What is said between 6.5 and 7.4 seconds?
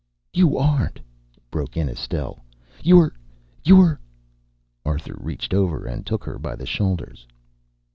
the shoulders.